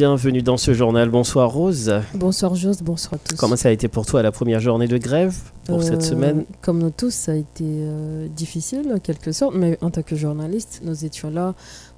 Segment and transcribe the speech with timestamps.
[0.00, 1.10] bienvenue dans ce journal.
[1.10, 1.92] Bonsoir Rose.
[2.14, 3.36] Bonsoir Jose, bonsoir à tous.
[3.36, 5.34] Comment ça a été pour toi la première journée de grève
[5.66, 6.46] pour cette Euh, semaine?
[6.62, 10.16] Comme nous tous, ça a été euh, difficile en quelque sorte, mais en tant que
[10.16, 11.54] journaliste, nous étions là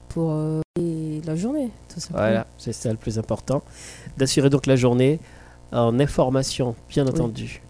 [0.09, 0.61] pour euh,
[1.25, 2.25] la journée, tout simplement.
[2.27, 3.63] Voilà, c'est ça le plus important.
[4.19, 5.21] D'assurer donc la journée
[5.71, 7.63] en information, bien entendu.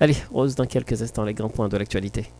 [0.00, 2.30] Allez, Rose, dans quelques instants, les grands points de l'actualité.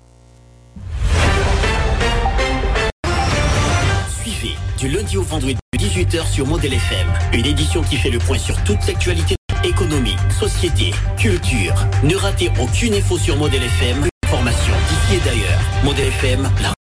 [4.23, 8.37] Suivez du lundi au vendredi 18h sur Model FM, une édition qui fait le point
[8.37, 11.74] sur toute l'actualité économie, société, culture.
[12.02, 15.61] Ne ratez aucune info sur Model FM, information d'ici et d'ailleurs.
[15.84, 16.75] Model FM, la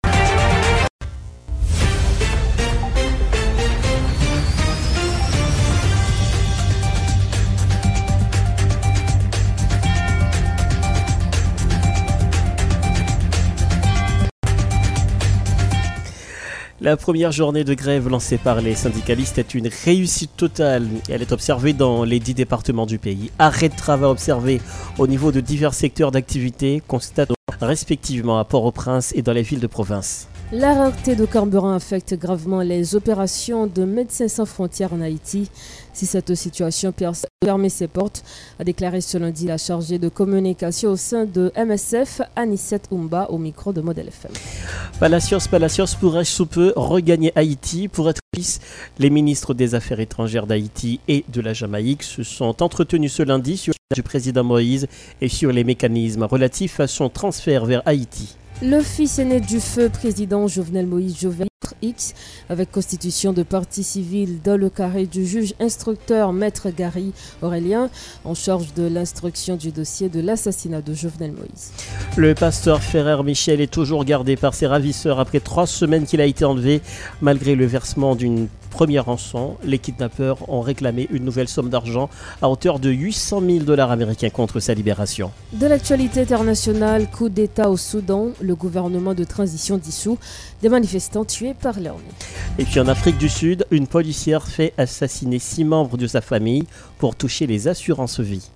[16.87, 20.87] La première journée de grève lancée par les syndicalistes est une réussite totale.
[21.09, 23.33] Elle est observée dans les dix départements du pays.
[23.41, 24.61] Arrêt de travail observé
[24.97, 29.67] au niveau de divers secteurs d'activité, constatés respectivement à Port-au-Prince et dans les villes de
[29.67, 30.29] province.
[30.53, 35.51] La rareté de carburant affecte gravement les opérations de Médecins sans frontières en Haïti.
[35.93, 36.95] Si cette situation
[37.45, 38.23] fermer ses portes,
[38.61, 43.39] a déclaré ce lundi la chargée de communication au sein de MSF, Anicette Oumba, au
[43.39, 44.31] micro de Model FM.
[45.01, 47.89] Palacios, Palacios pourrait sous peu regagner Haïti?
[47.89, 48.61] Pour être fils.
[49.01, 53.57] Les ministres des Affaires étrangères d'Haïti et de la Jamaïque se sont entretenus ce lundi
[53.57, 54.87] sur du président Moïse
[55.21, 58.37] et sur les mécanismes relatifs à son transfert vers Haïti.
[58.63, 61.49] Le fils aîné du feu président Jovenel Moïse Jovenel
[61.83, 62.15] X,
[62.49, 67.91] avec constitution de partie civile dans le carré du juge instructeur Maître Gary Aurélien,
[68.25, 71.73] en charge de l'instruction du dossier de l'assassinat de Jovenel Moïse.
[72.17, 76.27] Le pasteur Ferrer Michel est toujours gardé par ses ravisseurs après trois semaines qu'il a
[76.27, 76.81] été enlevé.
[77.21, 82.11] Malgré le versement d'une première rançon, les kidnappeurs ont réclamé une nouvelle somme d'argent
[82.43, 85.31] à hauteur de 800 000 dollars américains contre sa libération.
[85.55, 90.19] De l'actualité internationale, coup d'État au Soudan, le gouvernement de transition dissous,
[90.61, 92.03] des manifestants tués par l'armée.
[92.59, 96.67] Et puis en Afrique du Sud, une policière fait assassiner six membres de sa famille
[96.99, 98.51] pour toucher les assurances vie.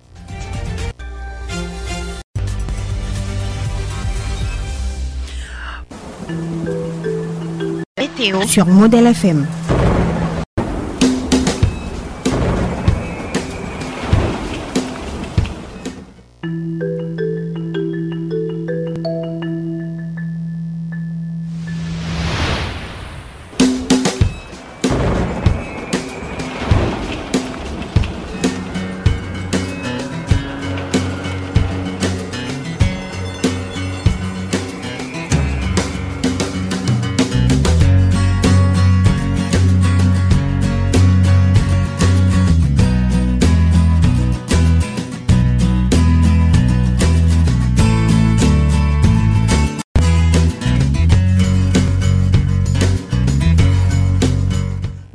[7.97, 9.47] Météo sur Modèle FM.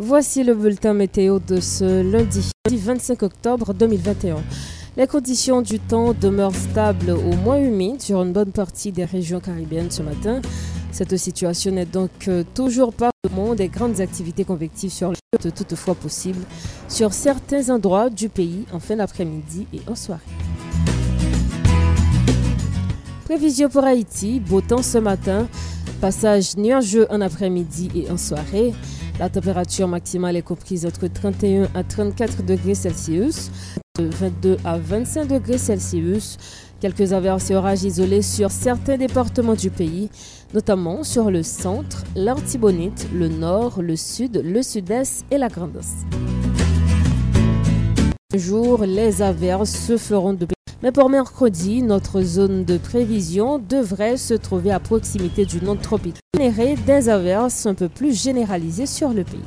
[0.07, 4.37] Voici le bulletin météo de ce lundi, lundi 25 octobre 2021.
[4.97, 9.41] Les conditions du temps demeurent stables au moins humides sur une bonne partie des régions
[9.41, 10.41] caribéennes ce matin.
[10.93, 15.51] Cette situation n'est donc euh, toujours pas au monde des grandes activités convectives sur le
[15.51, 16.45] toutefois possible
[16.89, 20.23] sur certains endroits du pays en fin d'après-midi et en soirée.
[23.25, 25.49] Prévision pour Haïti, beau temps ce matin,
[26.01, 28.73] passage nuageux en après-midi et en soirée.
[29.19, 33.51] La température maximale est comprise entre 31 à 34 degrés Celsius,
[33.99, 36.37] de 22 à 25 degrés Celsius.
[36.81, 40.11] Quelques averses et orages isolés sur certains départements du pays,
[40.53, 46.07] notamment sur le centre, l'Artibonite, le nord, le sud, le sud-est et la Grande Est.
[48.39, 50.47] jour, les averses se feront de
[50.87, 56.21] mais pour mercredi, notre zone de prévision devrait se trouver à proximité du nord tropical,
[56.37, 59.43] générer des averses un peu plus généralisées sur le pays.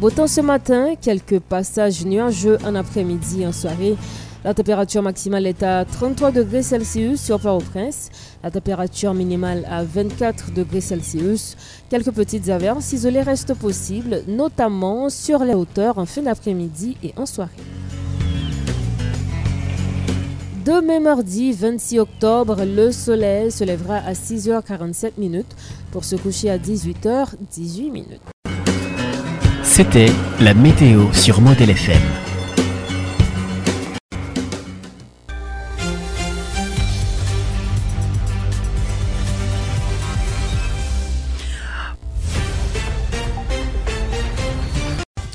[0.00, 3.96] Beau temps ce matin, quelques passages nuageux en après-midi et en soirée.
[4.44, 8.08] La température maximale est à 33 degrés Celsius sur Port-au-Prince,
[8.42, 11.58] la température minimale à 24 degrés Celsius.
[11.90, 17.26] Quelques petites averses isolées restent possibles, notamment sur les hauteurs en fin d'après-midi et en
[17.26, 17.50] soirée.
[20.64, 25.56] Demain mardi 26 octobre, le soleil se lèvera à 6h47 minutes
[25.90, 28.20] pour se coucher à 18h18 minutes.
[29.64, 32.00] C'était la météo sur Modèle FM.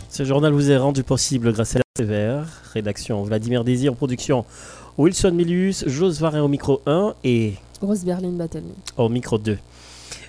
[0.09, 2.45] Ce journal vous est rendu possible grâce à la sévère.
[2.73, 4.45] Rédaction Vladimir Désir, production
[4.97, 8.63] Wilson Milius, Jos Varin au micro 1 et Rose Berlin Battle.
[8.97, 9.59] au micro 2.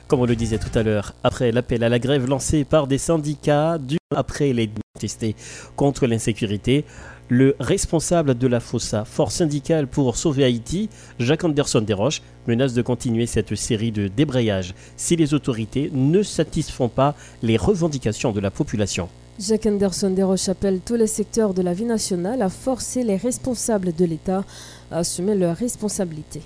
[0.06, 2.99] Comme on le disait tout à l'heure, après l'appel à la grève lancé par des
[2.99, 5.37] syndicats, du après les manifestés
[5.75, 6.85] contre l'insécurité,
[7.31, 12.82] le responsable de la FOSA, Force syndicale pour sauver Haïti, Jacques Anderson Desroches, menace de
[12.82, 18.50] continuer cette série de débrayages si les autorités ne satisfont pas les revendications de la
[18.50, 19.09] population.
[19.38, 23.94] Jacques Anderson Desroches appelle tous les secteurs de la vie nationale à forcer les responsables
[23.94, 24.43] de l'État
[24.90, 26.43] à assumer leurs responsabilités.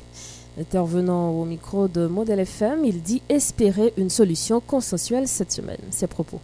[0.60, 5.78] Intervenant au micro de Model FM, il dit espérer une solution consensuelle cette semaine.
[5.90, 6.38] Ses propos.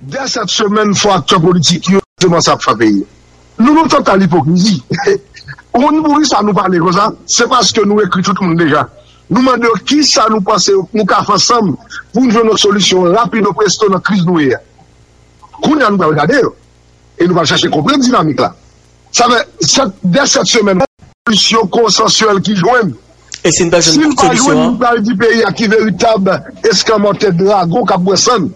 [0.00, 1.90] Dès cette semaine, il faut acteurs politiques,
[2.40, 3.06] ça fait payer.
[3.58, 4.82] Nous nous tentons à l'hypocrisie.
[5.74, 8.58] On nous ça nous parler comme ça, c'est parce que nous écrivons tout le monde
[8.58, 8.88] déjà.
[9.28, 11.76] Nous demandons qui ça nous passe, nous fait ensemble
[12.14, 14.24] pour nous une solution rapide au presto la crise
[15.62, 16.54] Koun ya nou ba regade yo.
[17.18, 18.52] E nou ba chache kompren dinamik la.
[19.10, 19.42] Sa ve,
[20.04, 20.84] de set semen,
[21.28, 22.94] solusyon konsensuel ki jwen.
[23.44, 24.72] E sin pa jwen solusyon an?
[24.72, 26.30] Sin pa jwen di peyi a ki veritab
[26.70, 28.50] eskamante drago kapwesan.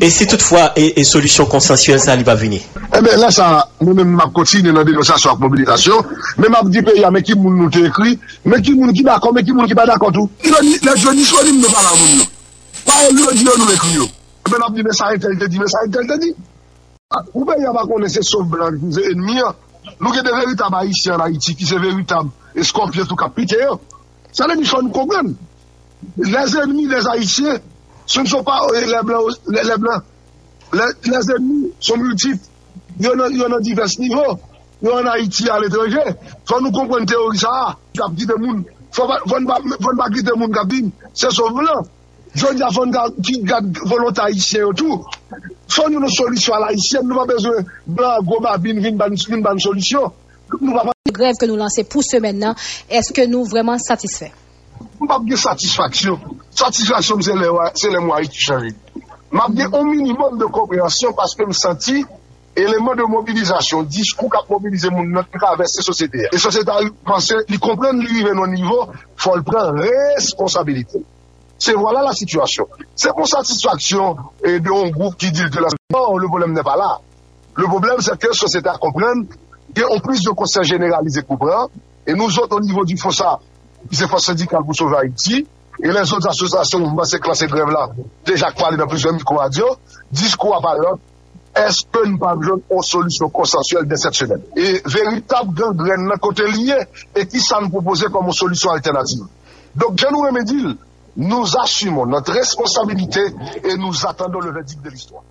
[0.00, 2.60] E si toutfwa, e solusyon konsensuel sa li ba vini?
[2.88, 3.48] E men la sa,
[3.80, 7.38] nou men map kontine nan denosasyon ak mobilizasyon, men map di peyi a men ki
[7.38, 10.30] moun nou te ekri, men ki moun ki bakon, men ki moun ki pa dakontou.
[10.50, 12.30] La jwen ni solim nou pa la moun nou.
[12.88, 14.08] Pa e lou di nou nou ekri yo.
[14.48, 16.32] Ben ap di me sa etel te di, me sa etel te di.
[17.34, 19.56] Ou ben yaba konen se sov blan ki se enmi an.
[20.00, 23.60] Nou gen de veritab a isi an a iti ki se veritab eskorpye tout kapite
[23.60, 23.78] yo.
[24.32, 25.34] Sa le ni son kongren.
[26.16, 27.58] Les enmi, les haisyen,
[28.06, 30.02] se ne son pa les blan, les blan.
[30.72, 32.40] Les enmi son multip.
[32.98, 34.38] Yon an divers nivou.
[34.82, 36.16] Yon an Haiti al etranje.
[36.48, 37.76] Fon nou kompren teori sa a.
[37.98, 38.64] Kap di de moun.
[38.92, 39.46] Fon
[39.98, 40.86] bagri de moun kap di.
[41.12, 41.86] Se sov blan.
[42.34, 42.92] Joun ya fon
[43.24, 45.04] ki gade volot haisyen yo tou.
[45.68, 49.58] Fon yon solisyon al haisyen, nou pa bezwen blan, goma, bin, vin, ban, bin, ban
[49.62, 50.12] solisyon.
[50.60, 50.96] Nou pa pa...
[51.08, 52.58] Greve ke nou lanse pou se mennan,
[52.88, 54.30] eske nou vreman satisfè?
[54.98, 56.38] Nou pa pge satisfaksyon.
[56.58, 58.72] Satisfaksyon se le mwa iti chari.
[59.30, 62.04] Ma pge o minimum de komprehansyon paske m senti
[62.58, 66.26] eleman de mobilizasyon, diskou kap mobilize moun not ki ka avese sosete.
[66.32, 71.04] E sosete al panse, li kompren li vive nou nivou, fol pren responsabilite.
[71.58, 72.68] C'est voilà la situation.
[72.94, 75.68] C'est pour satisfaction et d'un groupe qui dit que la...
[75.92, 76.98] Non, le problème n'est pas là.
[77.56, 79.26] Le problème, c'est que la société comprenne
[79.76, 81.68] qu'on plus de conseil généralisé coupant
[82.06, 83.38] et nous autres, au niveau du FOSA,
[83.92, 85.46] c'est Force syndicale pour sauver Haïti,
[85.80, 87.90] et les autres associations, mouvement, ces classes de grève-là,
[88.24, 89.76] déjà parlé dans plusieurs micro-radios,
[90.10, 90.98] discours à parole,
[91.54, 96.16] est-ce que nous pas besoin d'une solution consensuelle dès cette semaine Et véritable gangrène d'un
[96.16, 96.78] côté lié,
[97.14, 99.24] et qui s'en proposait comme une solution alternative.
[99.76, 100.78] Donc, je nous remédie
[101.18, 103.20] nous assumons notre responsabilité
[103.64, 105.24] et nous attendons le verdict de l'histoire.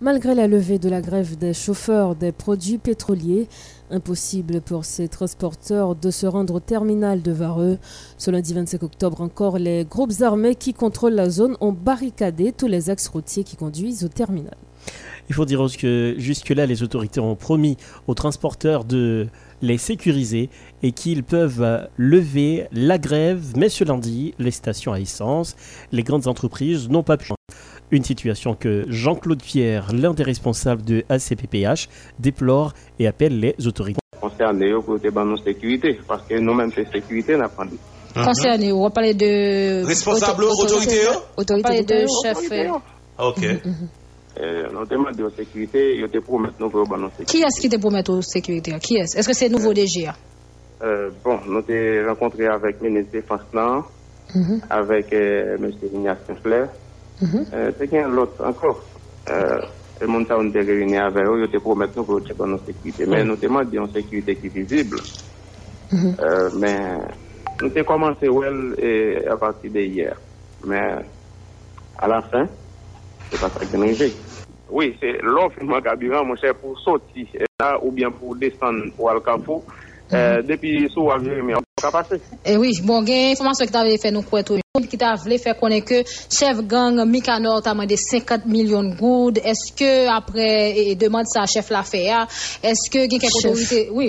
[0.00, 3.48] Malgré la levée de la grève des chauffeurs des produits pétroliers,
[3.90, 7.78] impossible pour ces transporteurs de se rendre au terminal de Vareux.
[8.16, 12.68] Ce lundi 25 octobre encore, les groupes armés qui contrôlent la zone ont barricadé tous
[12.68, 14.56] les axes routiers qui conduisent au terminal.
[15.28, 17.76] Il faut dire que jusque-là, les autorités ont promis
[18.06, 19.26] aux transporteurs de
[19.62, 20.48] les sécuriser
[20.82, 25.56] et qu'ils peuvent lever la grève, mais ce lundi, les stations à essence,
[25.92, 27.32] les grandes entreprises n'ont pas pu.
[27.90, 31.88] Une situation que Jean-Claude Pierre, l'un des responsables de ACPPH,
[32.18, 34.00] déplore et appelle les autorités.
[34.20, 37.78] Concerné au côté de sécurité, parce que nous-mêmes, c'est sécurité, n'a pas dit.
[38.14, 39.86] Concerné, on va parler de.
[39.86, 41.00] Responsable autorité
[41.36, 42.38] On parler de chef.
[43.18, 43.42] Ok.
[44.40, 47.24] Nous demandons de sécurité, ils te promettent nous pour notre sécurité.
[47.24, 49.16] Qui est-ce qui te promet sécurité Qui est-ce?
[49.16, 50.14] Est-ce que c'est nouveau DGA
[50.82, 53.82] euh, Bon, nous avons rencontré avec le ministre de Défense là,
[54.70, 55.70] avec euh, M.
[55.94, 56.68] Ignace Flair.
[57.20, 58.84] C'est qu'il y a l'autre encore.
[59.30, 59.58] Euh,
[60.00, 63.04] le monde a été réuni avec eux, ils te promettent nous pour checker notre sécurité.
[63.06, 64.98] Mais nous demandons une sécurité qui est visible.
[65.92, 66.78] Euh, mais
[67.60, 70.16] nous avons commencé well, et à partir de hier.
[70.64, 70.94] Mais
[71.98, 72.46] à la fin,
[73.30, 74.12] c'est pas ça qui est arrivé.
[74.70, 77.26] Oui, c'est l'offre de carburant, mon cher, pour sortir
[77.58, 79.62] là, ou bien pour descendre pour Al-Kafou.
[80.08, 82.16] Eh, depi sou avye mè an kapase.
[82.40, 84.62] E eh wè, bon gen, informasyon ki ta vè fè nou kwen tou.
[84.88, 89.36] Ki ta vè fè konen ke chef gang Mikanor ta mande 50 milyon goud.
[89.52, 90.46] Eske apre,
[90.80, 92.22] e demande sa chef la fè ya.
[92.64, 94.08] Eske gen kek otorite, wè,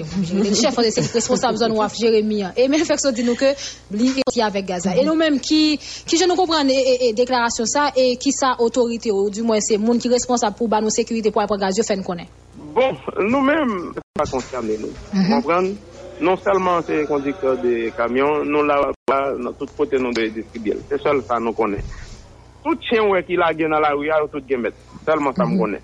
[0.56, 2.56] chef an de sek responsable zon waf Jeremie an.
[2.56, 3.52] E men fèk so di nou ke
[3.92, 4.96] li ki avèk Gaza.
[4.96, 5.76] E nou menm ki,
[6.08, 9.76] ki je nou kompran e deklarasyon sa, e ki sa otorite ou du mwen se
[9.76, 12.32] moun ki responsable pou ban nou sekurite pou apre Gaza fè nou konen.
[12.72, 14.96] Bon, nou menm pa konsyane nou.
[15.28, 15.74] Kompran?
[15.74, 15.89] Mm-hmm.
[16.22, 20.78] Non seulement c'est conducteur de camions, nous là, dans toute côté nous de distribuer.
[20.90, 21.84] C'est seul ça nous connaît.
[22.64, 24.72] tout chien ouais qui la dans la rue, tout gen met.
[25.06, 25.82] Seulement ça me connaît.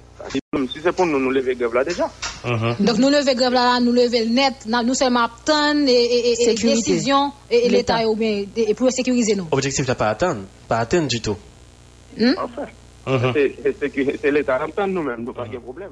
[0.71, 2.09] Si c'est pour nous, nous lever grève là déjà.
[2.79, 7.31] Donc nous lever grève là, nous lever le net, nous seulement attendre et, et, décision
[7.51, 8.07] et, L'État.
[8.07, 9.47] ou bien et pour sécuriser nous.
[9.51, 11.35] Objectif là pas atteindre, pas atteindre du tout.
[12.37, 12.65] Enfin,
[13.07, 13.33] Mhm.
[13.33, 15.91] c'est- l'État qui attend nous-mêmes, nous pas de problème.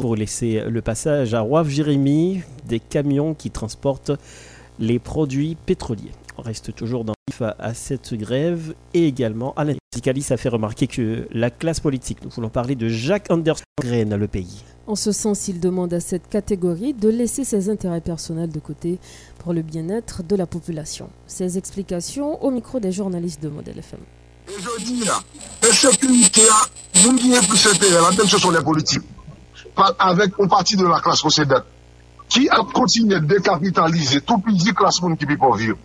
[0.00, 4.12] Pour laisser le passage à Roif Jérémy, des camions qui transportent
[4.78, 6.12] les produits pétroliers.
[6.38, 10.86] On reste toujours dans à, à cette grève et également Alain Syndicaliste a fait remarquer
[10.86, 14.62] que la classe politique, nous voulons parler de Jacques Anderson, graine le pays.
[14.86, 18.98] En ce sens, il demande à cette catégorie de laisser ses intérêts personnels de côté
[19.38, 21.10] pour le bien-être de la population.
[21.26, 24.00] Ses explications au micro des journalistes de Modèle FM.
[24.48, 25.20] Et je dis là,
[25.62, 26.42] la sécurité,
[26.94, 29.02] vous ce sont les politiques.
[29.82, 31.66] avèk ou pati de la klas posedat,
[32.30, 35.76] ki ap kontine dekapitalize, tout pi di klas moun ki pi povyo.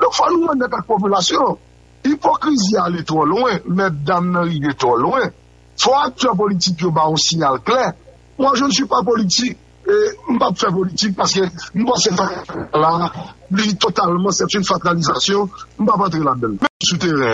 [0.00, 1.56] Lò fwa nou an net ak populasyon,
[2.04, 5.32] hipokrizi alè tro louen, met dam nan rive tro louen,
[5.80, 7.94] fwa ak tue politik yo ba ou sinyal kler,
[8.38, 9.96] mwen je n'su pa politik, e,
[10.28, 13.10] mwen pa fè politik, paske mwen se fak la,
[13.56, 16.58] li totalman se fè yon fatalizasyon, mwen pa patre la bel.
[16.60, 17.32] Mwen sou terè,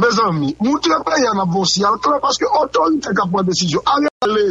[0.00, 4.10] mwen zanmi, mwen trepe yon ap ou sinyal kler, paske otorite kap mwen desisyon, alè
[4.26, 4.46] alè,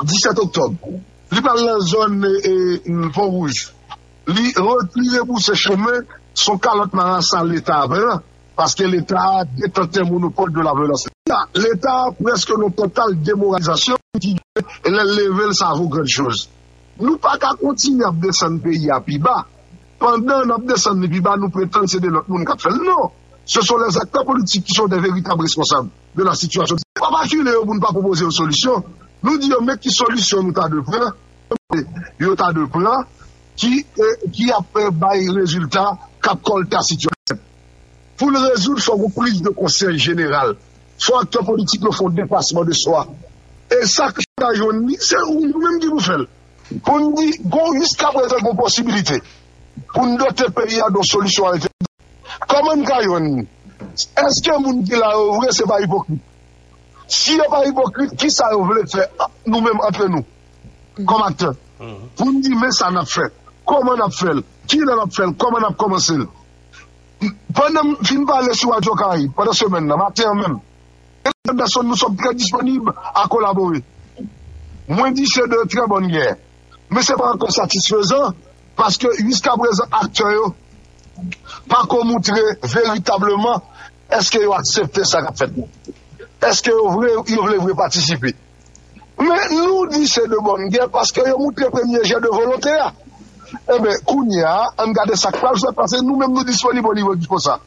[0.00, 0.90] 17 oktob,
[1.32, 2.54] li pal nan zon e, e,
[2.88, 3.70] mm, Fon Rouge,
[4.26, 6.02] li retrive pou se cheme
[6.34, 8.18] son kalot maran san l'Etat avè,
[8.56, 11.10] paske l'Etat detente monopole de la violence.
[11.56, 14.36] L'Etat preske nou total demoralizasyon ki
[14.92, 16.46] lè level sa avou gwen chouz.
[17.00, 19.42] Nou pa ka kontine ap desen peyi api ba,
[20.00, 23.10] pandan ap desen api ba nou pretende se de lot moun kap fel, non.
[23.44, 26.84] Se son les akta politik ki son de veritab responsable de la situasyon.
[27.00, 28.84] Pa pa ki lè ou moun pa propose ou solusyon,
[29.22, 31.12] Nou di yo men ki solisyon nou ta de plan,
[32.18, 33.06] yo ta de plan,
[33.56, 37.38] ki, eh, ki apre baye rezultat kap kol ta situasyon.
[38.18, 40.56] Pou le rezout, fò wou plis de konsey general.
[41.02, 43.06] Fò akte politik nou fò depasman de soa.
[43.70, 46.26] E sa ki ta joun ni, se ou nou menm di nou fel.
[46.86, 49.20] Pou nou di, goun jiska prezèk moun posibilite.
[49.94, 51.70] Pou nou dote peyi a do solisyon a ete.
[52.50, 53.46] Koman ka joun ni?
[54.26, 56.20] Eske moun ki la ou, wè se baye pokni.
[57.12, 60.24] Si yo pa hipokrit, ki sa yo vle fè ah, nou mèm antre nou?
[61.04, 61.52] Kom akte.
[62.16, 63.26] Poun di men sa nap fè.
[63.68, 64.42] Koman nap fèl?
[64.66, 65.34] Ki nan ap fèl?
[65.38, 66.24] Koman ap komansèl?
[67.54, 70.56] Panem fin pa lè sou a Djokayi, panen semen nan, matè an men.
[71.28, 73.82] El dason nou som pre disponib a kolabori.
[74.88, 76.32] Mwen di se de tre bon gè.
[76.90, 78.34] Men se pa ankon satisfezan,
[78.76, 80.48] paske jiska prezant akte yo,
[81.70, 83.62] pa kon moutre veritableman
[84.18, 85.68] eske yo aksepte sa rap fèt nou.
[86.88, 88.34] Voulaient voulaient participer?
[89.18, 92.28] Mais nous disons c'est de bonne guerre parce qu'ils ont montré le premier jet de
[92.28, 92.92] volontaire.
[93.72, 97.26] Eh bien, Kounia, on garde ça clair, parce que nous-mêmes nous disponibles au niveau du
[97.38, 97.60] ça.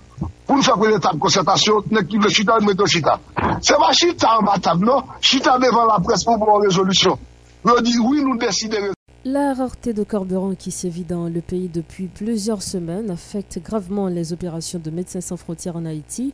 [0.46, 3.20] Pour nous faire une étape de concertation, nous le chita, nous mettons chita?
[3.62, 5.04] C'est pas chita en bas table, non?
[5.22, 7.18] Chita devant la presse pour avoir une résolution.
[7.64, 8.94] Nous dit oui, nous décidons.
[9.24, 14.34] La rareté de carburant qui sévit dans le pays depuis plusieurs semaines affecte gravement les
[14.34, 16.34] opérations de Médecins sans frontières en Haïti.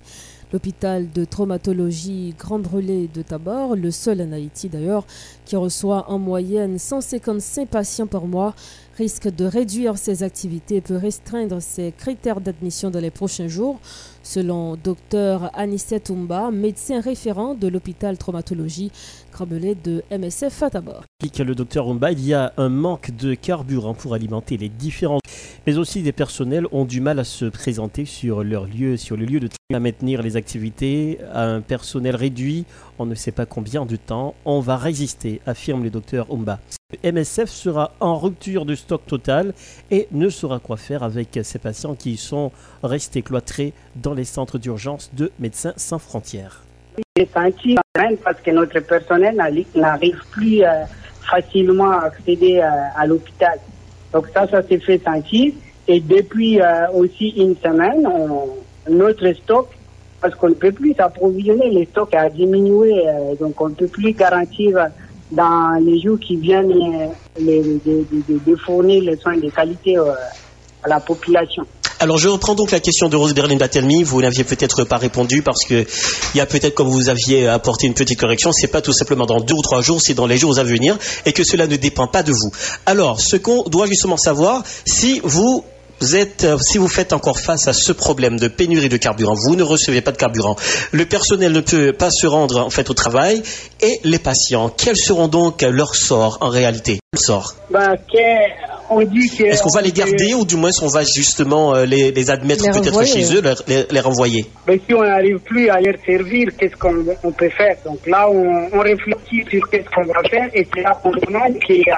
[0.53, 5.05] L'hôpital de traumatologie Grand Brûlé de Tabor, le seul en Haïti d'ailleurs,
[5.45, 8.53] qui reçoit en moyenne 155 patients par mois,
[8.97, 13.79] risque de réduire ses activités et peut restreindre ses critères d'admission dans les prochains jours,
[14.23, 18.91] selon Dr Anissette Toumba, médecin référent de l'hôpital traumatologie
[19.31, 21.03] Crabelais de MSF à Tabor.
[21.19, 25.19] Explique le docteur il y a un manque de carburant pour alimenter les différents,
[25.65, 29.25] mais aussi des personnels ont du mal à se présenter sur leur lieu, sur le
[29.25, 32.65] lieu de travail, à maintenir les activités, à un personnel réduit,
[32.99, 36.59] on ne sait pas combien de temps, on va résister, affirme le docteur Umba.
[37.03, 39.53] MSF sera en rupture de stock total
[39.89, 42.51] et ne saura quoi faire avec ces patients qui sont
[42.83, 46.63] restés cloîtrés dans les centres d'urgence de Médecins sans frontières.
[47.15, 47.77] J'ai senti
[48.23, 49.35] parce que notre personnel
[49.75, 50.83] n'arrive plus euh,
[51.29, 53.59] facilement à accéder euh, à l'hôpital.
[54.13, 55.53] Donc ça, ça s'est fait sentir.
[55.87, 58.49] Et depuis euh, aussi une semaine, on,
[58.89, 59.69] notre stock,
[60.21, 63.03] parce qu'on ne peut plus s'approvisionner, le stock a diminué,
[63.39, 64.87] donc on ne peut plus garantir
[65.31, 66.69] dans les jours qui viennent
[67.39, 67.63] de,
[68.45, 71.65] de, fournir les soins de qualité à la population.
[72.01, 74.01] Alors je reprends donc la question de Rose Berlin Batelmi.
[74.01, 75.85] Vous n'aviez peut-être pas répondu parce que
[76.33, 79.27] il y a peut-être comme vous aviez apporté une petite correction, c'est pas tout simplement
[79.27, 80.97] dans deux ou trois jours, c'est dans les jours à venir
[81.27, 82.51] et que cela ne dépend pas de vous.
[82.87, 85.63] Alors ce qu'on doit justement savoir, si vous
[86.01, 89.55] vous êtes, si vous faites encore face à ce problème de pénurie de carburant, vous
[89.55, 90.55] ne recevez pas de carburant,
[90.91, 93.41] le personnel ne peut pas se rendre en fait au travail,
[93.81, 96.99] et les patients, quels seront donc leurs sorts en réalité?
[98.93, 99.43] On dit que.
[99.43, 102.65] Est-ce qu'on va les garder ou du moins on va justement euh, les, les admettre
[102.65, 104.45] Les peut-être chez eux, leur- les, les renvoyer?
[104.67, 107.77] Mais si on n'arrive plus à leur servir, qu'est-ce qu'on on peut faire?
[107.85, 111.57] Donc là, on, on réfléchit sur qu'est-ce qu'on va faire et c'est là qu'on demande
[111.65, 111.93] que euh,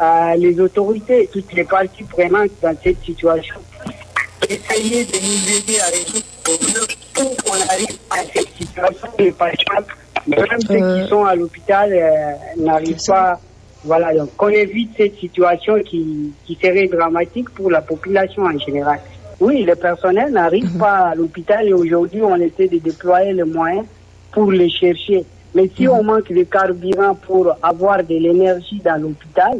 [0.00, 3.56] euh, les autorités, toutes les parties prenantes dans cette situation,
[4.48, 9.08] essayer de nous aider à résoudre le problème pour qu'on arrive à cette situation.
[9.18, 9.84] Les patients,
[10.26, 11.02] même ceux Euh.
[11.02, 13.38] qui sont à l'hôpital, euh, n'arrivent pas.
[13.84, 19.00] Voilà, donc qu'on évite cette situation qui, qui serait dramatique pour la population en général.
[19.40, 23.86] Oui, le personnel n'arrive pas à l'hôpital et aujourd'hui on essaie de déployer les moyens
[24.32, 25.24] pour les chercher.
[25.54, 29.58] Mais si on manque de carburant pour avoir de l'énergie dans l'hôpital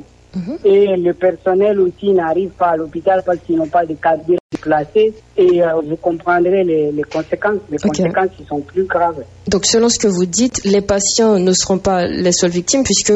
[0.64, 5.14] et le personnel aussi n'arrive pas à l'hôpital parce qu'ils n'ont pas de carburant placé,
[5.36, 7.60] et euh, vous comprendrez les, les conséquences.
[7.70, 9.24] Les conséquences qui sont plus graves.
[9.46, 13.12] Donc, selon ce que vous dites, les patients ne seront pas les seules victimes puisque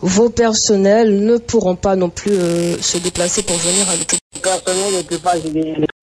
[0.00, 4.18] vos personnels ne pourront pas non plus euh, se déplacer pour venir à l'hôpital.
[4.34, 5.34] Le personnel ne peut pas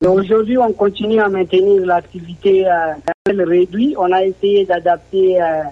[0.07, 2.93] Aujourd'hui, on continue à maintenir l'activité euh,
[3.27, 3.95] réduite.
[3.97, 5.63] On a essayé d'adapter euh,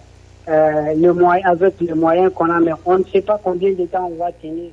[0.48, 3.86] euh, le moyen avec les moyens qu'on a, mais on ne sait pas combien de
[3.86, 4.72] temps on va tenir.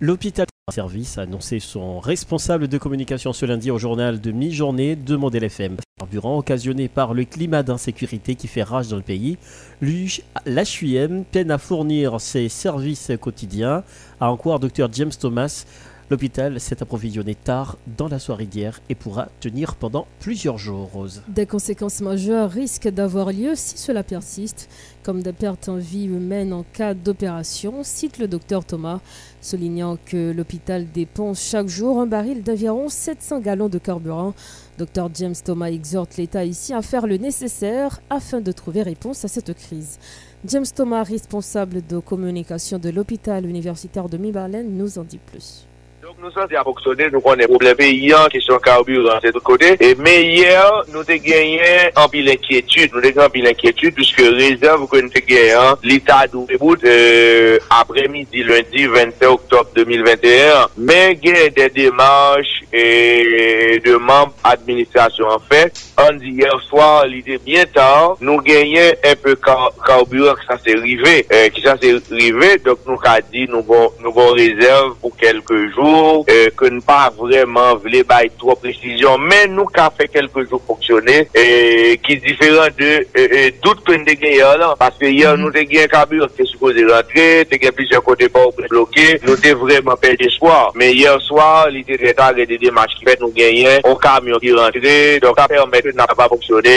[0.00, 5.16] L'hôpital service a annoncé son responsable de communication ce lundi au journal de mi-journée de
[5.16, 5.76] Modèle FM.
[5.98, 9.38] Carburant occasionné par le climat d'insécurité qui fait rage dans le pays,
[9.80, 13.84] l'HUM peine à fournir ses services quotidiens,
[14.20, 15.64] a encore Dr James Thomas.
[16.08, 20.88] L'hôpital s'est approvisionné tard dans la soirée d'hier et pourra tenir pendant plusieurs jours.
[21.26, 24.68] Des conséquences majeures risquent d'avoir lieu si cela persiste,
[25.02, 29.00] comme des pertes en vie humaine en cas d'opération, cite le docteur Thomas,
[29.40, 34.34] soulignant que l'hôpital dépense chaque jour un baril d'environ 700 gallons de carburant.
[34.78, 39.28] Dr James Thomas exhorte l'État ici à faire le nécessaire afin de trouver réponse à
[39.28, 39.98] cette crise.
[40.44, 45.66] James Thomas, responsable de communication de l'hôpital universitaire de Mibarlen, nous en dit plus.
[46.06, 49.76] Donc nous sommes à fonctionner, nous connaissons problème paysan, question carburant, c'est de côté.
[49.80, 51.60] Et, mais hier, nous avons gagné
[51.96, 55.74] en pile inquiétude, nous avons gagné en pile inquiétude, puisque réserve que nous avons gagné,
[55.82, 64.34] l'État d'Ouvribout, euh, après-midi, lundi 27 octobre 2021, mais il des démarches et de membres
[64.44, 65.26] administration.
[65.26, 70.34] En fait, on dit hier soir, l'idée bien tard, nous gagnons un peu car carburant,
[70.34, 73.62] que ça s'est arrivé, euh, qui ça s'est arrivé, donc nous avons dit, nous avons
[73.66, 78.30] bon, nous bon réserve pour quelques jours, tour, euh, que nous pas vraiment voulu bailler
[78.38, 83.06] trop précision, mais nous qu'à fait quelques jours fonctionner, euh, qui est différent de e,
[83.16, 85.42] euh, tout que nous avons là, parce que hier, mm -hmm.
[85.42, 89.36] nous avons un camion qui est supposé rentrer, nous avons plusieurs côtés pas bloqués, nous
[89.44, 90.64] avons vraiment perdu espoir.
[90.78, 94.38] Mais hier soir, il était très tard, des démarches qui fait nous gagner, un camion
[94.42, 96.76] qui est rentré, donc à permettre de n'a pas fonctionné,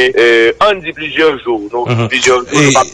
[0.67, 2.07] on dit plusieurs jours, nous, mm -hmm.
[2.13, 2.85] plusieurs jours, nous, pas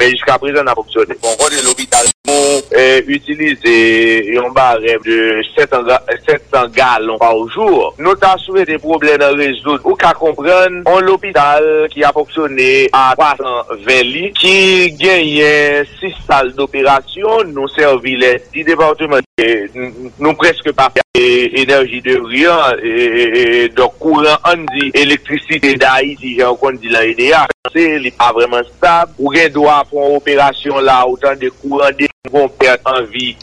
[0.00, 1.14] mais jusqu'à présent, on a fonctionné.
[1.22, 2.04] Bon, on est l'hôpital.
[2.28, 2.62] nou
[3.14, 3.74] utilize
[4.34, 5.18] yon barem de
[5.54, 10.82] 700 galon pa ou jour, nou ta souve de problem nan rezout ou ka kompren
[10.88, 14.58] an l'opital ki a foksyone a 320 li ki
[15.00, 19.68] genye 6 sal d'operasyon nou servile di departement E,
[20.18, 21.22] nou preske pa e,
[21.62, 26.90] enerji de riyan e, do kouran an di elektrisite da yi di jan kon di
[26.90, 27.44] la EDA
[28.02, 31.94] li pa vreman stab ou gen do a fon operasyon la ou tan de kouran
[32.00, 33.36] de kon perte an vi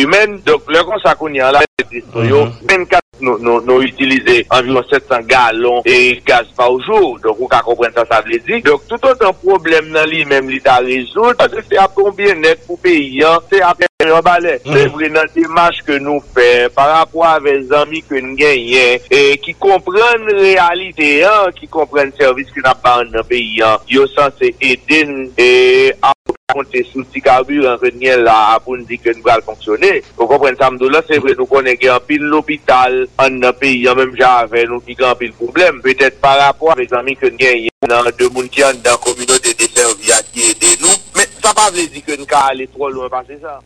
[0.00, 4.86] humen, donk lè kon sa kon yan la men kat nou, nou, nou utilize environ
[4.90, 7.16] 700 galon e gaz pa oujou.
[7.22, 8.62] Donk ou ka kompren sa sa vle di.
[8.66, 11.38] Donk tout an tan problem nan li menm li ta rezout.
[11.44, 14.60] Ase se ap konbien net pou peyi an, se ap yon balen.
[14.62, 19.22] Se vre nan dimash ke nou fe, par apwa ave zami ke nou genyen, e
[19.42, 24.06] ki kompren realite an, ki kompren servis ki nan pa an nan peyi an, yo
[24.14, 25.50] san se eden e
[25.98, 26.14] a
[26.48, 29.90] konte sou ti kabur an renyen la apoun di ke nou bral fonksyonè.
[30.16, 33.98] Ou kompren samdou la, se vre nou konen gen pil l'opital an nan peyi an
[34.00, 35.82] menm jave nou ki gen pil problem.
[35.84, 38.96] Petèt par rapport avè zanmi ke nou gen yon nan de moun ki an dan
[39.04, 40.96] kominote de servia ki edè nou.
[41.18, 43.60] Men sa pa vle di ke nou ka ale tro lou an pase sa.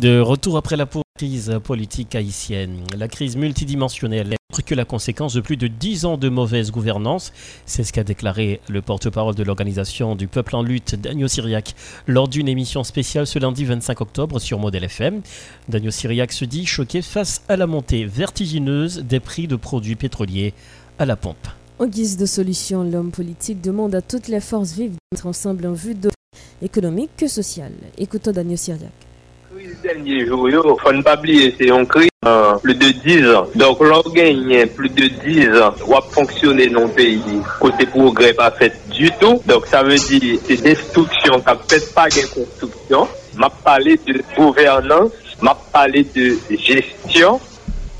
[0.00, 0.86] De retour après la
[1.18, 6.16] crise politique haïtienne, la crise multidimensionnelle n'est que la conséquence de plus de dix ans
[6.16, 7.34] de mauvaise gouvernance.
[7.66, 11.74] C'est ce qu'a déclaré le porte-parole de l'organisation du peuple en lutte, Daniel Syriac,
[12.06, 15.20] lors d'une émission spéciale ce lundi 25 octobre sur Model FM.
[15.68, 20.54] Daniel Syriac se dit choqué face à la montée vertigineuse des prix de produits pétroliers
[20.98, 21.46] à la pompe.
[21.78, 25.74] En guise de solution, l'homme politique demande à toutes les forces vives d'être ensemble en
[25.74, 26.08] vue de
[26.62, 27.74] économique que sociale.
[27.98, 29.09] Écoutons Daniel Syriac.
[29.60, 33.34] avril dernier jour, il ne faut pas oublier, c'est un cri euh, plus de 10
[33.34, 33.46] ans.
[33.54, 37.20] Donc, l'on gagne plus de 10 ans, on a fonctionné dans le pays.
[37.58, 39.40] Côté progrès, pas fait du tout.
[39.46, 43.08] Donc, ça veut dire, c'est destruction, ça peut-être pas des construction.
[43.36, 47.40] m'a parlé de gouvernance, m'a parlé de gestion,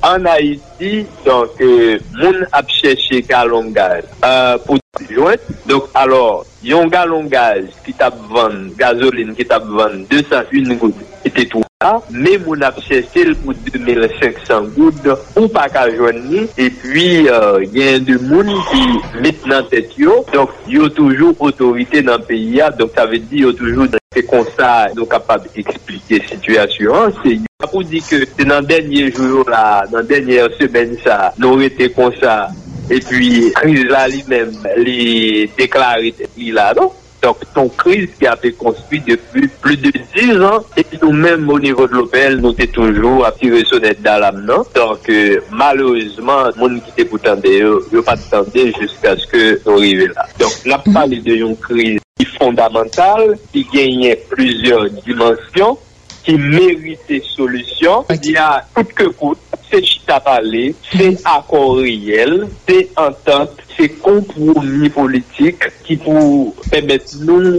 [0.02, 4.78] An Haiti, donc, euh, moun ap chèche galongaj euh, pou
[5.10, 5.42] jwet.
[5.68, 11.60] Donc, alors, yon galongaj ki tap van, gazoline ki tap van, 201 goud, ete tou
[11.84, 11.92] la.
[12.08, 16.46] Me moun ap chèche l pou 2500 goud, ou pa ka jwen ni.
[16.56, 18.84] Et puis, euh, yon de moun ki
[19.20, 20.22] met nan tèt yo.
[20.32, 22.72] Donc, yo toujou otorite nan peyi ya.
[22.72, 23.99] Donc, sa ve di yo toujou...
[24.10, 29.04] Se kon sa nou kapab eksplike situasyon, se yon apou di ke se nan denye
[29.04, 32.48] joujou la, nan denye semen sa, nou rete kon sa,
[32.90, 34.50] e pi kriz la li men,
[34.82, 36.90] li deklare li la, non?
[37.22, 41.46] Donk ton kriz ki apè konspit depi plus de 10 an, e pi nou men
[41.46, 44.66] au nivou de l'Opel nou te toujou apire sonet da lam, non?
[44.74, 49.48] Donk euh, malouzman, moun ki te pou tende yo, yo pa te tende jiska skè
[49.62, 50.26] nou rive la.
[50.42, 52.02] Donk la pali de yon kriz.
[52.40, 55.78] fondamental ki genye plusieurs dimensyon
[56.24, 58.34] ki merite solusyon okay.
[58.34, 61.16] ya kout ke kout se chita pale, se mhm.
[61.24, 67.54] akor riyel, se entente, se kompromi politik ki pou pemet nou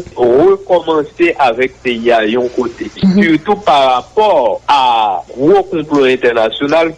[0.51, 2.89] rekomansi avèk te ya yon kote.
[3.01, 3.21] Mhm.
[3.21, 6.91] Surtout par rapport a gro complot internasyonal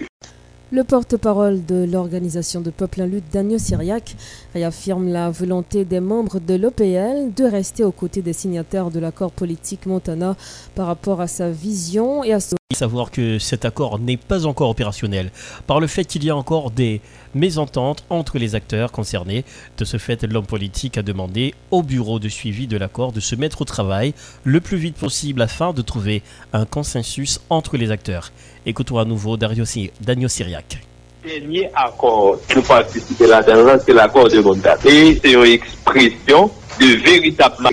[0.73, 4.15] le porte-parole de l'Organisation de Peuple en lutte, Daniel Syriac,
[4.55, 9.31] réaffirme la volonté des membres de l'OPL de rester aux côtés des signataires de l'accord
[9.31, 10.35] politique Montana
[10.73, 12.55] par rapport à sa vision et à son...
[12.73, 15.29] Savoir que cet accord n'est pas encore opérationnel
[15.67, 17.01] par le fait qu'il y a encore des
[17.35, 19.45] mésententes entre les acteurs concernés.
[19.77, 23.35] De ce fait, l'homme politique a demandé au bureau de suivi de l'accord de se
[23.35, 28.31] mettre au travail le plus vite possible afin de trouver un consensus entre les acteurs.
[28.65, 29.65] Écoutons à nouveau Dario,
[29.99, 30.77] Daniel Syriac.
[31.23, 34.77] Dernier accord que nous participons là-dedans, c'est l'accord de Bondat.
[34.85, 36.49] Et c'est une expression
[36.79, 37.69] de véritable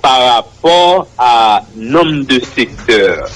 [0.00, 3.28] par rapport à nombre de secteurs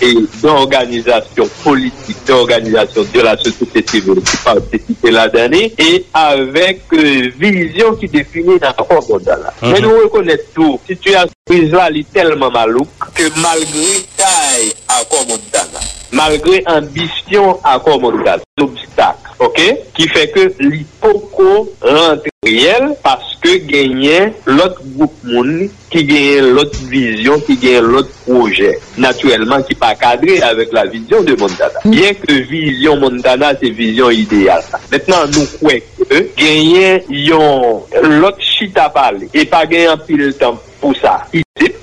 [0.00, 7.30] et d'organisation politique, d'organisation de la société civile qui participait la dernière et avec euh,
[7.38, 9.52] vision qui définit la forme d'Allah.
[9.60, 9.72] Mm -hmm.
[9.72, 10.80] Mais nous reconnaissons tout.
[10.86, 18.22] Situation visuelle est tellement malouk que malgré taille à forme d'Allah, malgré ambition à forme
[18.24, 19.62] d'Allah, l'obstacle ok,
[19.96, 26.74] ki fè ke li poko rentre riyel paske genyen lot goup moun, ki genyen lot
[26.90, 28.72] vizyon, ki genyen lot proje.
[29.02, 31.82] Naturelman ki pa kadre avèk la vizyon de Montana.
[31.84, 31.94] Mm.
[31.94, 34.66] Bien ke vizyon Montana se vizyon ideal.
[34.90, 40.98] Mètnen nou kwe ke genyen yon lot chita pale e pa genyen pil tan pou
[40.98, 41.20] sa.
[41.30, 41.78] Itip.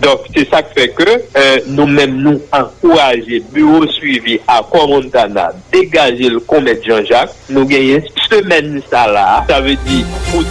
[0.00, 6.28] Donc, c'est ça qui fait que euh, nous-mêmes nous encourager bureau suivi à Montana, dégager
[6.28, 10.42] le comète Jean-Jacques, nous gagnons semaine ça là, ça veut dire pour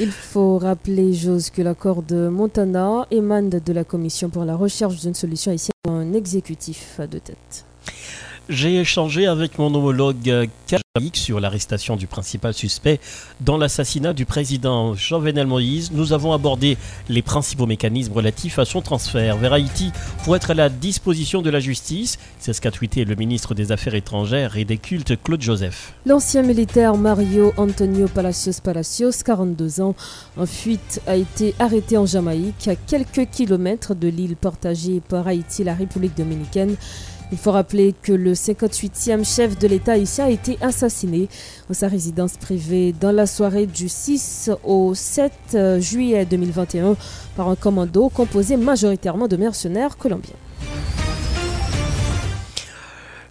[0.00, 5.00] Il faut rappeler, Jose, que l'accord de Montana émane de la Commission pour la recherche
[5.00, 7.67] d'une solution ici un exécutif de tête.
[8.48, 12.98] J'ai échangé avec mon homologue Kajamik sur l'arrestation du principal suspect
[13.42, 15.92] dans l'assassinat du président Jovenel Moïse.
[15.92, 16.78] Nous avons abordé
[17.10, 19.92] les principaux mécanismes relatifs à son transfert vers Haïti
[20.24, 22.18] pour être à la disposition de la justice.
[22.38, 25.92] C'est ce qu'a tweeté le ministre des Affaires étrangères et des cultes Claude Joseph.
[26.06, 29.94] L'ancien militaire Mario Antonio Palacios Palacios, 42 ans,
[30.38, 35.64] en fuite, a été arrêté en Jamaïque, à quelques kilomètres de l'île partagée par Haïti,
[35.64, 36.76] la République dominicaine.
[37.30, 41.28] Il faut rappeler que le 58e chef de l'État haïtien a été assassiné
[41.68, 46.96] dans sa résidence privée dans la soirée du 6 au 7 euh, juillet 2021
[47.36, 50.36] par un commando composé majoritairement de mercenaires colombiens.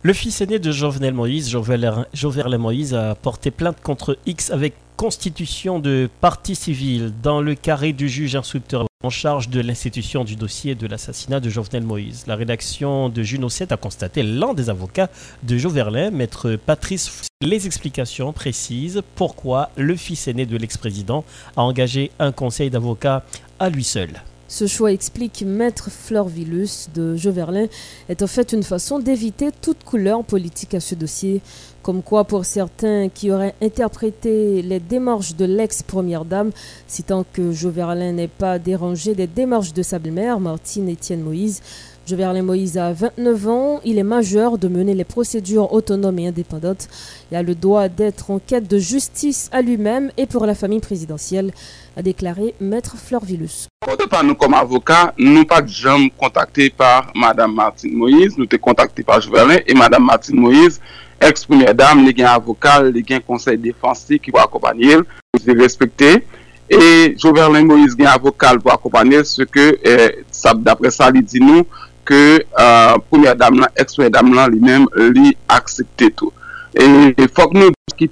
[0.04, 5.80] Le fils aîné de Jovenel Moïse, Jovenel Moïse, a porté plainte contre X avec constitution
[5.80, 10.74] de partie civile dans le carré du juge instructeur en charge de l'institution du dossier
[10.74, 12.26] de l'assassinat de Jovenel Moïse.
[12.26, 15.10] La rédaction de Juno 7 a constaté l'un des avocats
[15.44, 21.24] de Joverlin, maître Patrice les explications précises pourquoi le fils aîné de l'ex-président
[21.56, 23.24] a engagé un conseil d'avocats
[23.60, 24.10] à lui seul.
[24.50, 27.68] Ce choix explique Maître Florvillus de Joverlin
[28.08, 31.42] est en fait une façon d'éviter toute couleur politique à ce dossier.
[31.84, 36.52] Comme quoi, pour certains qui auraient interprété les démarches de l'ex-première dame,
[36.88, 41.62] citant que Joverlin n'est pas dérangé des démarches de sa belle-mère, Martine Étienne Moïse,
[42.08, 43.82] Joverlin Moïse a 29 ans.
[43.84, 46.88] Il est majeur de mener les procédures autonomes et indépendantes.
[47.30, 50.80] Il a le droit d'être en quête de justice à lui-même et pour la famille
[50.80, 51.52] présidentielle,
[51.98, 53.68] a déclaré Maître Fleurvillus.
[54.10, 58.38] Par nous comme avocat, nous pas jamais contactés par Madame Martine Moïse.
[58.38, 60.80] Nous sommes contactés par Joverlin et Madame Martine Moïse,
[61.20, 64.96] ex-première dame, les gains avocat, les gains conseil défensif qui va accompagner.
[64.96, 66.24] Nous respecter.
[66.70, 70.24] Et Joverlin Moïse gain avocat pour accompagner ce que, eh,
[70.58, 71.66] d'après ça, il dit nous,
[72.08, 72.22] ke
[72.56, 76.32] uh, poumya dam lan, ekspre dam lan li menm li aksepte tou.
[76.78, 78.10] E fok nou ki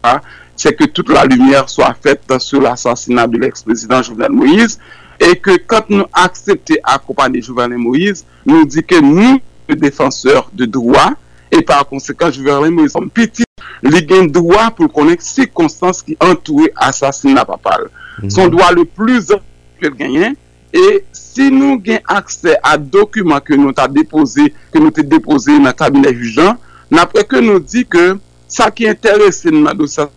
[0.00, 0.18] pa,
[0.58, 4.78] se ke tout la lumièr so a fèt sou l'assassinat de l'ex-president Jovenel Moïse,
[5.18, 9.38] e ke kat nou aksepte akopane Jovenel Moïse, nou di ke nou
[9.68, 11.18] defanseur de droit,
[11.52, 13.46] e par konsekant Jovenel Moïse son piti,
[13.84, 17.88] li gen droit pou konen se konstans ki antouye assassinat papal.
[17.88, 18.30] Mm -hmm.
[18.30, 19.38] Son droit le plus euh,
[19.80, 20.34] que genyen,
[20.74, 25.54] E si nou gen akse a dokumen ke nou ta depose, ke nou te depose
[25.56, 26.58] nan kabine jujan,
[26.92, 28.14] napre ke nou di ke
[28.48, 30.08] sa ki interese nan dosya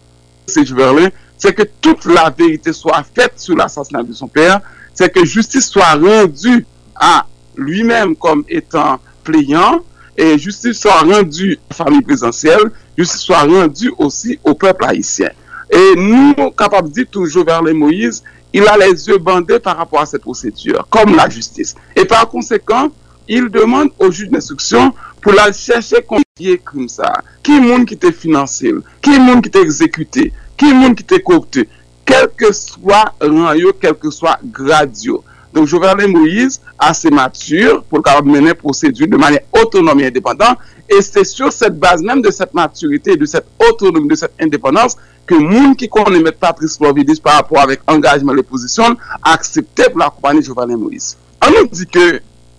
[0.51, 4.59] Sejverlin, se ke tout la verite so a fet sou l'assassinat de son père,
[4.97, 6.59] se ke justice so a rendu
[6.99, 7.23] a
[7.55, 9.79] lui-mèm kom etan pleyan,
[10.19, 12.67] e justice so a rendu a fami prezantiel,
[12.99, 15.31] justice so a rendu osi au peuple haïtien.
[15.71, 20.05] E nou kapab di toujou Verlin Moïse, il a les yeux bandés par rapport à
[20.05, 21.75] cette procédure, comme la justice.
[21.95, 22.89] Et par conséquent,
[23.27, 27.13] il demande au juge d'instruction pou la chèche konfiye krim sa.
[27.45, 31.67] Ki moun ki te finansil, ki moun ki te ekzekute, ki moun ki te kopte,
[32.09, 35.21] kelke swa ranyo, kelke swa gradyo.
[35.53, 40.57] Donk Jovenel Moïse a se mature pou ka menen prosedu de manye autonome et indépendant,
[40.89, 44.97] et c'est sur cette base même de cette maturité, de cette autonomie, de cette indépendance,
[45.31, 48.97] ke moun ki konen met Patrice Plovidis par rapport avèk engajman le posisyon,
[49.33, 51.15] akseptè pou la kompani Jovenel Moïse.
[51.41, 52.07] An nou di ke,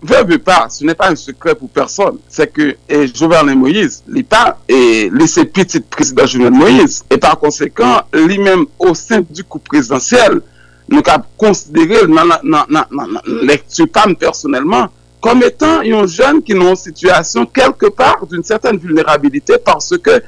[0.03, 4.01] ve ve pa, se ne pa un sekre pou person, se ke eh, Jovenel Moïse,
[4.13, 8.97] li pa, e eh, lise petit prezident Jovenel Moïse, e par konsekant, li mèm au
[8.99, 10.41] sen du kou prezidentiel,
[10.89, 14.91] nou ka konsidere nan, nan, nan, nan non, non, non, lektu pam personelman,
[15.23, 20.19] kom etan yon jen ki nou an situasyon kelke par d'un certaine vulnerabilite parce ke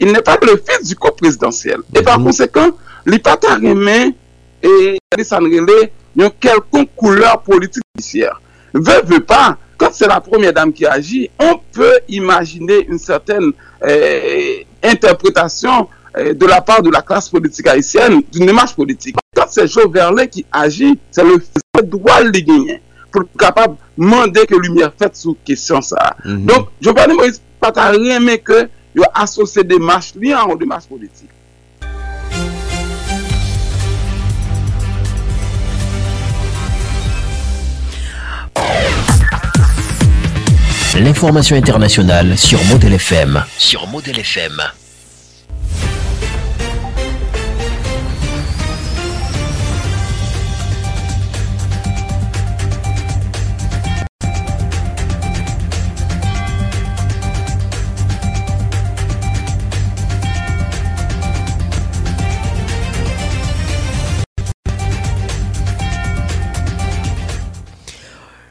[0.00, 1.78] il n'est pas le fils du co-présidentiel.
[1.94, 2.26] Et par mhm.
[2.26, 2.70] conséquent,
[3.06, 3.58] li pata
[4.62, 5.44] et e san
[6.40, 8.40] quelconque couleur politique judiciaire.
[8.74, 13.52] Ve ve pas, quand c'est la première dame qui agit, on peut imaginer une certaine
[13.84, 19.16] euh, interprétation euh, de la part de la classe politique haïtienne d'une démarche politique.
[19.34, 21.38] Quand c'est Joe Verlet qui agit, c'est le
[21.82, 22.82] droit de gagner
[23.12, 26.16] pour capable demander que lumière faite sous question ça.
[26.24, 26.46] Mm -hmm.
[26.46, 26.68] Donc,
[27.08, 31.30] ne Moïse Pata remet que yo asosye demarche li an ou demarche politik.
[40.96, 43.44] L'information internationale sur Model FM.
[43.58, 44.62] Sur Model FM.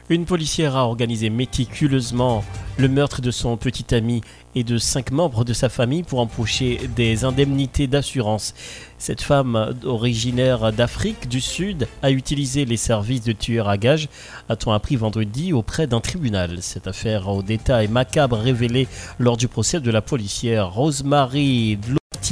[0.08, 2.44] Une policière a organisé méticuleusement
[2.78, 4.20] le meurtre de son petit ami
[4.54, 8.54] et de cinq membres de sa famille pour empocher des indemnités d'assurance.
[8.98, 14.08] Cette femme originaire d'Afrique du Sud a utilisé les services de tueur à gages,
[14.48, 16.58] a-t-on appris vendredi auprès d'un tribunal.
[16.60, 18.86] Cette affaire au détail macabre révélée
[19.18, 21.78] lors du procès de la policière Rosemary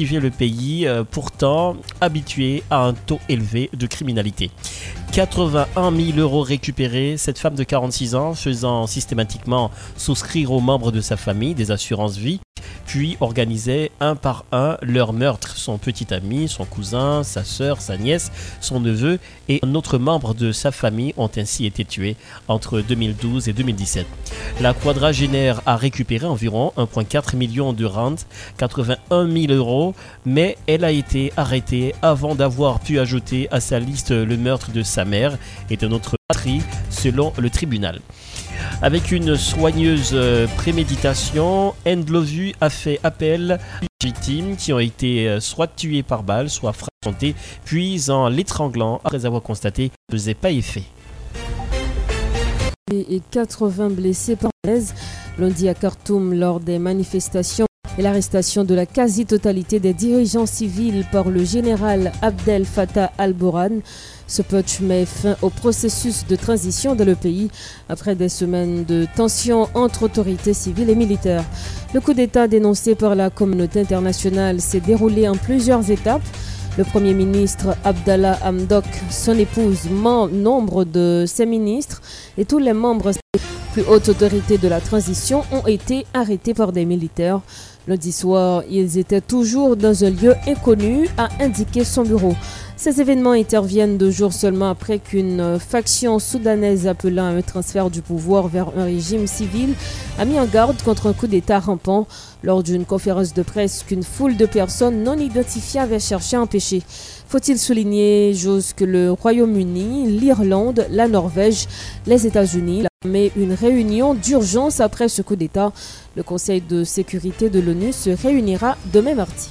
[0.02, 4.50] le pays, euh, pourtant habitué à un taux élevé de criminalité.
[5.12, 11.00] 81 000 euros récupérés, cette femme de 46 ans faisant systématiquement souscrire aux membres de
[11.00, 12.40] sa famille des assurances vie
[12.87, 15.57] puis organisaient un par un leur meurtre.
[15.57, 18.30] Son petit ami, son cousin, sa sœur, sa nièce,
[18.61, 22.16] son neveu et un autre membre de sa famille ont ainsi été tués
[22.48, 24.07] entre 2012 et 2017.
[24.61, 28.26] La quadragénaire a récupéré environ 1,4 million de rentes,
[28.59, 34.10] 81 000 euros, mais elle a été arrêtée avant d'avoir pu ajouter à sa liste
[34.10, 35.38] le meurtre de sa mère
[35.70, 38.00] et de notre patrie, selon le tribunal.
[38.82, 45.40] Avec une soigneuse euh, préméditation, Endlovu a fait appel aux victimes qui ont été euh,
[45.40, 47.34] soit tuées par balle, soit frappées,
[47.64, 50.84] puis en l'étranglant après avoir constaté ne faisait pas effet.
[52.92, 54.94] Et 80 blessés par l'aise
[55.38, 57.66] lundi à Khartoum lors des manifestations
[57.98, 63.80] et l'arrestation de la quasi-totalité des dirigeants civils par le général Abdel Fattah al-Boran.
[64.26, 67.50] Ce putsch met fin au processus de transition dans le pays
[67.88, 71.44] après des semaines de tensions entre autorités civiles et militaires.
[71.92, 76.22] Le coup d'État dénoncé par la communauté internationale s'est déroulé en plusieurs étapes.
[76.76, 82.02] Le Premier ministre Abdallah Hamdok, son épouse, nombre de ses ministres
[82.37, 83.40] et tous les membres des
[83.72, 87.40] plus hautes autorités de la transition ont été arrêtés par des militaires.
[87.87, 92.35] Lundi soir, ils étaient toujours dans un lieu inconnu, a indiqué son bureau.
[92.79, 98.49] Ces événements interviennent deux jours seulement après qu'une faction soudanaise appelant un transfert du pouvoir
[98.49, 99.75] vers un régime civil
[100.18, 102.07] a mis en garde contre un coup d'État rampant
[102.42, 106.83] lors d'une conférence de presse qu'une foule de personnes non identifiées avait cherché à empêcher.
[107.29, 111.66] Faut-il souligner, j'ose que le Royaume-Uni, l'Irlande, la Norvège,
[112.07, 115.73] les États-Unis mais une réunion d'urgence après ce coup d'État.
[116.16, 119.50] Le Conseil de sécurité de l'ONU se réunira demain mardi.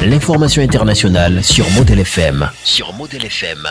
[0.00, 2.50] L'information internationale sur Model FM.
[2.64, 3.68] Sur Model FM.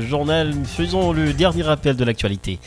[0.00, 2.58] Journal, faisons le dernier rappel de l'actualité.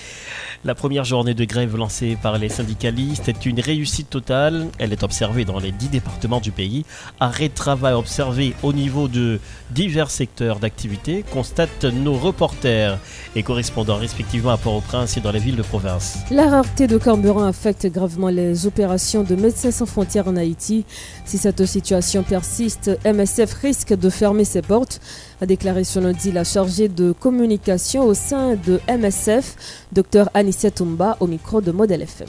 [0.64, 4.68] La première journée de grève lancée par les syndicalistes est une réussite totale.
[4.78, 6.86] Elle est observée dans les dix départements du pays.
[7.20, 9.40] Arrêt de travail observé au niveau de
[9.72, 13.00] divers secteurs d'activité, constatent nos reporters
[13.36, 16.20] et correspondants respectivement à Port-au-Prince et dans les villes de province.
[16.30, 20.86] La rareté de carburant affecte gravement les opérations de Médecins sans frontières en Haïti.
[21.26, 25.02] Si cette situation persiste, MSF risque de fermer ses portes
[25.42, 29.56] a déclaré ce lundi la chargée de communication au sein de MSF,
[29.92, 32.28] Dr Anissette Toumba, au micro de Model FM.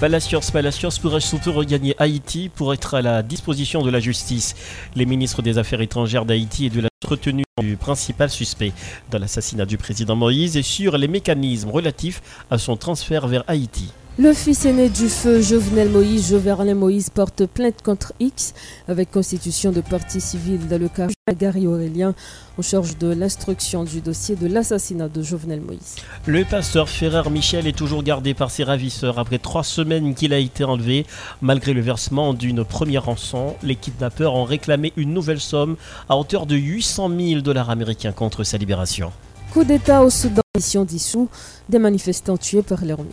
[0.00, 4.56] Palacios Palacios pourrait surtout regagner Haïti pour être à la disposition de la justice?
[4.96, 8.72] Les ministres des Affaires étrangères d'Haïti et de la retenue du principal suspect
[9.10, 13.92] dans l'assassinat du président Moïse et sur les mécanismes relatifs à son transfert vers Haïti.
[14.18, 18.54] Le fils aîné du feu, Jovenel Moïse, Joverlin Moïse, porte plainte contre X
[18.88, 22.14] avec constitution de partie civile dans le cas de Gary Aurélien
[22.58, 25.96] en charge de l'instruction du dossier de l'assassinat de Jovenel Moïse.
[26.26, 30.38] Le pasteur Ferrer Michel est toujours gardé par ses ravisseurs après trois semaines qu'il a
[30.38, 31.06] été enlevé.
[31.40, 35.76] Malgré le versement d'une première rançon, les kidnappeurs ont réclamé une nouvelle somme
[36.08, 39.12] à hauteur de 800 000 dollars américains contre sa libération.
[39.52, 41.28] Coup d'État au Soudan, mission dissous,
[41.68, 43.06] des manifestants tués par l'armée.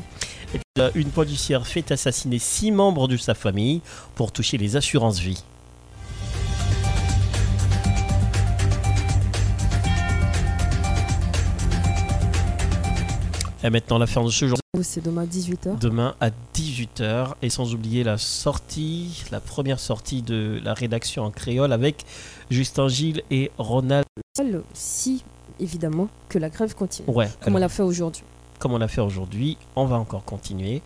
[0.94, 3.82] Une policière fait assassiner six membres de sa famille
[4.16, 5.44] pour toucher les assurances vie.
[13.64, 14.58] Et maintenant l'affaire de ce jour.
[14.84, 15.80] C'est demain à 18h.
[15.80, 17.34] Demain à 18h.
[17.42, 22.06] Et sans oublier la sortie, la première sortie de la rédaction en créole avec
[22.52, 24.06] Justin Gilles et Ronald.
[24.74, 25.24] Si,
[25.60, 27.10] évidemment, que la grève continue.
[27.10, 27.28] Ouais.
[27.42, 28.24] Comme on l'a fait aujourd'hui
[28.60, 30.82] comme on l'a fait aujourd'hui, on va encore continuer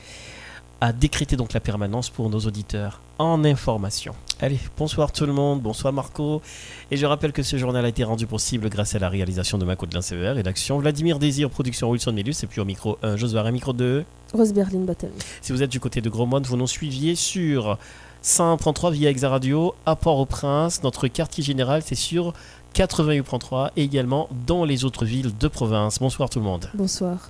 [0.82, 4.16] à décréter donc la permanence pour nos auditeurs en information.
[4.40, 6.42] Allez, bonsoir tout le monde, bonsoir Marco.
[6.90, 9.66] Et je rappelle que ce journal a été rendu possible grâce à la réalisation de
[9.66, 13.40] Mako de l'Insévère, rédaction Vladimir Désir, production Wilson Melus, et puis au micro 1, Josué,
[13.40, 14.04] un micro 2.
[14.34, 15.12] Rose Berlin Battle.
[15.42, 17.78] Si vous êtes du côté de Grosmont, vous nous suiviez sur
[18.24, 20.82] 133 via Exa Radio, à Port-au-Prince.
[20.82, 22.34] Notre quartier général, c'est sur
[22.74, 26.00] 88.3 et également dans les autres villes de province.
[26.00, 26.72] Bonsoir tout le monde.
[26.74, 27.30] Bonsoir.